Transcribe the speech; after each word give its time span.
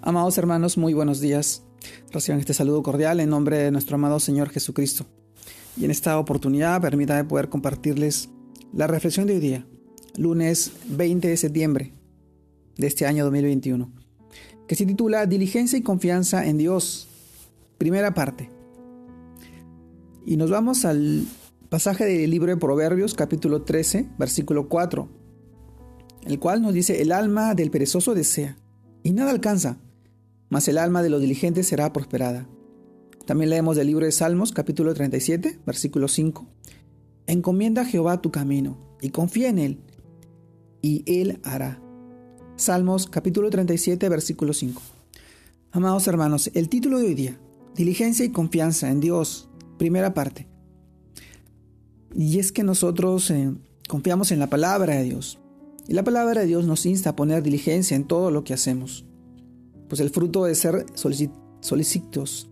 Amados 0.00 0.38
hermanos, 0.38 0.78
muy 0.78 0.94
buenos 0.94 1.20
días. 1.20 1.64
Reciban 2.12 2.38
este 2.38 2.54
saludo 2.54 2.84
cordial 2.84 3.18
en 3.18 3.30
nombre 3.30 3.58
de 3.58 3.72
nuestro 3.72 3.96
amado 3.96 4.20
Señor 4.20 4.48
Jesucristo. 4.48 5.06
Y 5.76 5.84
en 5.84 5.90
esta 5.90 6.20
oportunidad 6.20 6.80
permítanme 6.80 7.24
poder 7.24 7.48
compartirles 7.48 8.28
la 8.72 8.86
reflexión 8.86 9.26
de 9.26 9.34
hoy 9.34 9.40
día, 9.40 9.66
lunes 10.16 10.70
20 10.86 11.26
de 11.26 11.36
septiembre 11.36 11.92
de 12.76 12.86
este 12.86 13.06
año 13.06 13.24
2021, 13.24 13.90
que 14.68 14.76
se 14.76 14.86
titula 14.86 15.26
Diligencia 15.26 15.76
y 15.76 15.82
confianza 15.82 16.46
en 16.46 16.58
Dios. 16.58 17.08
Primera 17.76 18.14
parte. 18.14 18.50
Y 20.24 20.36
nos 20.36 20.48
vamos 20.48 20.84
al 20.84 21.24
pasaje 21.70 22.04
del 22.04 22.30
libro 22.30 22.52
de 22.52 22.56
Proverbios, 22.56 23.14
capítulo 23.14 23.62
13, 23.62 24.10
versículo 24.16 24.68
4, 24.68 25.08
el 26.22 26.38
cual 26.38 26.62
nos 26.62 26.72
dice, 26.72 27.02
el 27.02 27.10
alma 27.10 27.56
del 27.56 27.72
perezoso 27.72 28.14
desea 28.14 28.56
y 29.02 29.12
nada 29.12 29.32
alcanza 29.32 29.78
mas 30.48 30.68
el 30.68 30.78
alma 30.78 31.02
de 31.02 31.10
los 31.10 31.20
diligentes 31.20 31.66
será 31.66 31.92
prosperada. 31.92 32.48
También 33.26 33.50
leemos 33.50 33.76
del 33.76 33.88
libro 33.88 34.06
de 34.06 34.12
Salmos, 34.12 34.52
capítulo 34.52 34.94
37, 34.94 35.60
versículo 35.66 36.08
5. 36.08 36.46
Encomienda 37.26 37.82
a 37.82 37.84
Jehová 37.84 38.22
tu 38.22 38.30
camino 38.30 38.78
y 39.02 39.10
confía 39.10 39.50
en 39.50 39.58
él, 39.58 39.80
y 40.80 41.04
él 41.06 41.40
hará. 41.44 41.82
Salmos, 42.56 43.06
capítulo 43.06 43.50
37, 43.50 44.08
versículo 44.08 44.54
5. 44.54 44.80
Amados 45.72 46.06
hermanos, 46.06 46.50
el 46.54 46.68
título 46.68 46.98
de 46.98 47.06
hoy 47.06 47.14
día, 47.14 47.38
Diligencia 47.74 48.24
y 48.24 48.30
confianza 48.30 48.90
en 48.90 49.00
Dios, 49.00 49.48
primera 49.76 50.14
parte. 50.14 50.48
Y 52.14 52.38
es 52.38 52.50
que 52.50 52.64
nosotros 52.64 53.30
eh, 53.30 53.52
confiamos 53.86 54.32
en 54.32 54.38
la 54.38 54.48
palabra 54.48 54.96
de 54.96 55.04
Dios. 55.04 55.38
Y 55.86 55.92
la 55.92 56.02
palabra 56.02 56.40
de 56.40 56.46
Dios 56.46 56.66
nos 56.66 56.86
insta 56.86 57.10
a 57.10 57.16
poner 57.16 57.42
diligencia 57.42 57.96
en 57.96 58.04
todo 58.04 58.30
lo 58.30 58.42
que 58.44 58.54
hacemos 58.54 59.07
pues 59.88 60.00
el 60.00 60.10
fruto 60.10 60.44
de 60.44 60.54
ser 60.54 60.86
solicitos, 60.94 62.50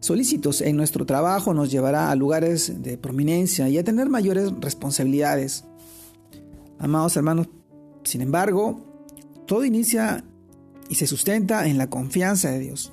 solícitos 0.00 0.60
en 0.60 0.76
nuestro 0.76 1.06
trabajo 1.06 1.54
nos 1.54 1.70
llevará 1.70 2.10
a 2.10 2.16
lugares 2.16 2.82
de 2.82 2.98
prominencia 2.98 3.68
y 3.68 3.78
a 3.78 3.84
tener 3.84 4.08
mayores 4.08 4.52
responsabilidades. 4.60 5.64
Amados 6.78 7.16
hermanos, 7.16 7.48
sin 8.04 8.20
embargo, 8.20 8.80
todo 9.46 9.64
inicia 9.64 10.24
y 10.88 10.96
se 10.96 11.06
sustenta 11.06 11.66
en 11.66 11.78
la 11.78 11.88
confianza 11.88 12.50
de 12.50 12.60
Dios, 12.60 12.92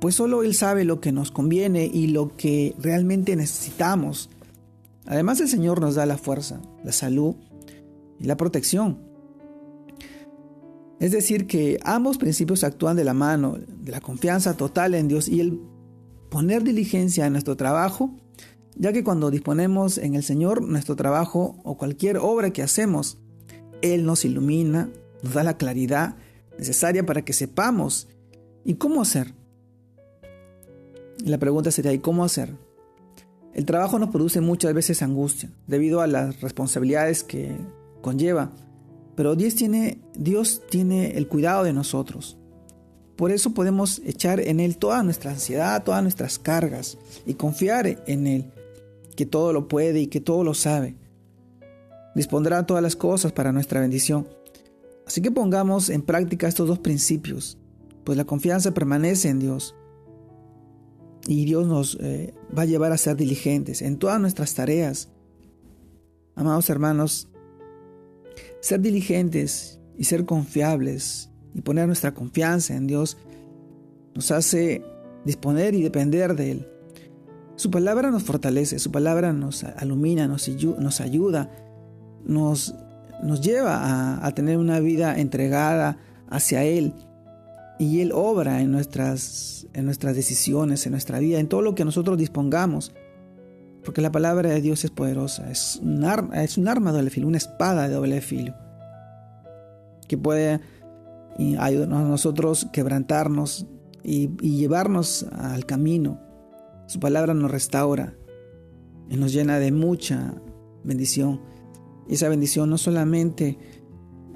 pues 0.00 0.16
solo 0.16 0.42
Él 0.42 0.54
sabe 0.54 0.84
lo 0.84 1.00
que 1.00 1.12
nos 1.12 1.30
conviene 1.30 1.86
y 1.86 2.08
lo 2.08 2.36
que 2.36 2.74
realmente 2.78 3.36
necesitamos. 3.36 4.28
Además 5.06 5.40
el 5.40 5.48
Señor 5.48 5.80
nos 5.80 5.94
da 5.94 6.04
la 6.06 6.18
fuerza, 6.18 6.60
la 6.82 6.92
salud 6.92 7.36
y 8.18 8.24
la 8.24 8.36
protección 8.36 9.13
es 11.04 11.12
decir, 11.12 11.46
que 11.46 11.78
ambos 11.84 12.16
principios 12.16 12.64
actúan 12.64 12.96
de 12.96 13.04
la 13.04 13.12
mano, 13.12 13.58
de 13.58 13.92
la 13.92 14.00
confianza 14.00 14.56
total 14.56 14.94
en 14.94 15.06
Dios 15.06 15.28
y 15.28 15.40
el 15.40 15.60
poner 16.30 16.64
diligencia 16.64 17.26
en 17.26 17.32
nuestro 17.32 17.58
trabajo, 17.58 18.16
ya 18.74 18.90
que 18.90 19.04
cuando 19.04 19.30
disponemos 19.30 19.98
en 19.98 20.14
el 20.14 20.22
Señor 20.22 20.62
nuestro 20.62 20.96
trabajo 20.96 21.60
o 21.62 21.76
cualquier 21.76 22.16
obra 22.16 22.54
que 22.54 22.62
hacemos, 22.62 23.18
Él 23.82 24.06
nos 24.06 24.24
ilumina, 24.24 24.88
nos 25.22 25.34
da 25.34 25.44
la 25.44 25.58
claridad 25.58 26.16
necesaria 26.58 27.04
para 27.04 27.22
que 27.22 27.34
sepamos 27.34 28.08
y 28.64 28.76
cómo 28.76 29.02
hacer. 29.02 29.34
la 31.22 31.36
pregunta 31.36 31.70
sería, 31.70 31.92
¿y 31.92 31.98
cómo 31.98 32.24
hacer? 32.24 32.56
El 33.52 33.66
trabajo 33.66 33.98
nos 33.98 34.08
produce 34.08 34.40
muchas 34.40 34.72
veces 34.72 35.02
angustia 35.02 35.50
debido 35.66 36.00
a 36.00 36.06
las 36.06 36.40
responsabilidades 36.40 37.24
que 37.24 37.58
conlleva 38.00 38.52
pero 39.16 39.36
Dios 39.36 39.54
tiene, 39.54 39.98
Dios 40.14 40.62
tiene 40.70 41.16
el 41.16 41.28
cuidado 41.28 41.64
de 41.64 41.72
nosotros. 41.72 42.36
Por 43.16 43.30
eso 43.30 43.50
podemos 43.50 44.00
echar 44.04 44.40
en 44.40 44.58
Él 44.58 44.76
toda 44.76 45.02
nuestra 45.02 45.30
ansiedad, 45.30 45.84
todas 45.84 46.02
nuestras 46.02 46.38
cargas 46.38 46.98
y 47.26 47.34
confiar 47.34 48.02
en 48.06 48.26
Él, 48.26 48.50
que 49.16 49.24
todo 49.24 49.52
lo 49.52 49.68
puede 49.68 50.00
y 50.00 50.06
que 50.08 50.20
todo 50.20 50.42
lo 50.42 50.54
sabe. 50.54 50.96
Dispondrá 52.14 52.66
todas 52.66 52.82
las 52.82 52.96
cosas 52.96 53.32
para 53.32 53.52
nuestra 53.52 53.80
bendición. 53.80 54.28
Así 55.06 55.20
que 55.20 55.30
pongamos 55.30 55.90
en 55.90 56.02
práctica 56.02 56.48
estos 56.48 56.66
dos 56.66 56.78
principios, 56.78 57.58
pues 58.04 58.16
la 58.18 58.24
confianza 58.24 58.72
permanece 58.72 59.28
en 59.28 59.38
Dios. 59.38 59.74
Y 61.26 61.44
Dios 61.44 61.66
nos 61.66 61.96
eh, 62.00 62.34
va 62.56 62.62
a 62.62 62.66
llevar 62.66 62.92
a 62.92 62.98
ser 62.98 63.16
diligentes 63.16 63.80
en 63.80 63.98
todas 63.98 64.20
nuestras 64.20 64.54
tareas. 64.54 65.08
Amados 66.34 66.68
hermanos, 66.68 67.28
ser 68.64 68.80
diligentes 68.80 69.78
y 69.98 70.04
ser 70.04 70.24
confiables 70.24 71.28
y 71.52 71.60
poner 71.60 71.86
nuestra 71.86 72.14
confianza 72.14 72.74
en 72.74 72.86
Dios 72.86 73.18
nos 74.14 74.30
hace 74.30 74.82
disponer 75.26 75.74
y 75.74 75.82
depender 75.82 76.34
de 76.34 76.52
Él. 76.52 76.68
Su 77.56 77.70
palabra 77.70 78.10
nos 78.10 78.22
fortalece, 78.22 78.78
su 78.78 78.90
palabra 78.90 79.34
nos 79.34 79.64
alumina, 79.64 80.26
nos, 80.26 80.48
ayuda, 80.48 81.50
nos, 82.24 82.74
nos 83.22 83.42
lleva 83.42 83.76
a, 83.84 84.26
a, 84.26 84.34
tener 84.34 84.56
una 84.56 84.80
vida 84.80 85.18
entregada 85.18 85.98
hacia 86.30 86.64
Él. 86.64 86.94
Y 87.78 88.00
Él 88.00 88.12
obra 88.14 88.62
en 88.62 88.72
nuestras, 88.72 89.66
en 89.74 89.84
nuestras 89.84 90.16
decisiones, 90.16 90.86
en 90.86 90.92
nuestra 90.92 91.18
vida, 91.18 91.38
en 91.38 91.48
todo 91.48 91.60
lo 91.60 91.74
que 91.74 91.84
nosotros 91.84 92.16
dispongamos. 92.16 92.94
Porque 93.84 94.00
la 94.00 94.10
palabra 94.10 94.50
de 94.50 94.60
Dios 94.60 94.84
es 94.84 94.90
poderosa, 94.90 95.50
es 95.50 95.78
un, 95.82 96.04
arma, 96.04 96.42
es 96.42 96.56
un 96.56 96.68
arma 96.68 96.90
de 96.90 96.98
doble 96.98 97.10
filo, 97.10 97.28
una 97.28 97.36
espada 97.36 97.86
de 97.86 97.94
doble 97.94 98.20
filo, 98.22 98.54
que 100.08 100.16
puede 100.16 100.60
ayudarnos 101.58 102.00
a 102.00 102.08
nosotros 102.08 102.66
quebrantarnos 102.72 103.66
y, 104.02 104.28
llevarnos 104.38 105.26
al 105.32 105.66
camino. 105.66 106.18
Su 106.86 106.98
palabra 106.98 107.34
nos 107.34 107.50
restaura 107.50 108.14
y 109.10 109.16
nos 109.16 109.32
llena 109.32 109.58
de 109.58 109.70
mucha 109.70 110.34
bendición. 110.82 111.40
Y 112.08 112.14
esa 112.14 112.28
bendición 112.28 112.70
no 112.70 112.78
solamente 112.78 113.58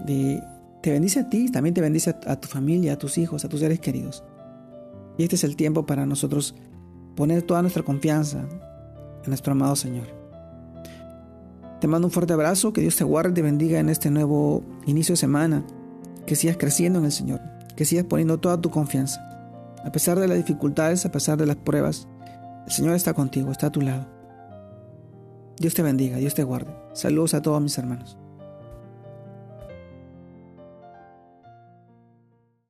te 0.06 0.90
bendice 0.90 1.20
a 1.20 1.30
ti, 1.30 1.50
también 1.50 1.74
te 1.74 1.80
bendice 1.80 2.10
a, 2.10 2.32
a 2.32 2.40
tu 2.40 2.48
familia, 2.48 2.94
a 2.94 2.98
tus 2.98 3.16
hijos, 3.16 3.44
a 3.44 3.48
tus 3.48 3.60
seres 3.60 3.80
queridos. 3.80 4.24
Y 5.16 5.22
este 5.22 5.36
es 5.36 5.44
el 5.44 5.56
tiempo 5.56 5.86
para 5.86 6.04
nosotros 6.04 6.54
poner 7.16 7.42
toda 7.42 7.62
nuestra 7.62 7.82
confianza 7.82 8.46
nuestro 9.26 9.52
amado 9.52 9.76
Señor. 9.76 10.06
Te 11.80 11.86
mando 11.86 12.08
un 12.08 12.12
fuerte 12.12 12.32
abrazo, 12.32 12.72
que 12.72 12.80
Dios 12.80 12.96
te 12.96 13.04
guarde 13.04 13.30
y 13.30 13.34
te 13.34 13.42
bendiga 13.42 13.78
en 13.78 13.88
este 13.88 14.10
nuevo 14.10 14.62
inicio 14.86 15.12
de 15.12 15.18
semana, 15.18 15.64
que 16.26 16.34
sigas 16.34 16.56
creciendo 16.56 16.98
en 16.98 17.04
el 17.04 17.12
Señor, 17.12 17.40
que 17.76 17.84
sigas 17.84 18.04
poniendo 18.04 18.38
toda 18.38 18.60
tu 18.60 18.70
confianza. 18.70 19.24
A 19.84 19.92
pesar 19.92 20.18
de 20.18 20.26
las 20.26 20.36
dificultades, 20.36 21.06
a 21.06 21.12
pesar 21.12 21.38
de 21.38 21.46
las 21.46 21.56
pruebas, 21.56 22.08
el 22.66 22.72
Señor 22.72 22.94
está 22.94 23.14
contigo, 23.14 23.52
está 23.52 23.68
a 23.68 23.72
tu 23.72 23.80
lado. 23.80 24.06
Dios 25.58 25.74
te 25.74 25.82
bendiga, 25.82 26.16
Dios 26.18 26.34
te 26.34 26.44
guarde. 26.44 26.72
Saludos 26.94 27.34
a 27.34 27.42
todos 27.42 27.62
mis 27.62 27.78
hermanos. 27.78 28.18